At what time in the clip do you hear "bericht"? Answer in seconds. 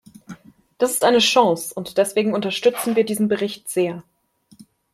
3.27-3.69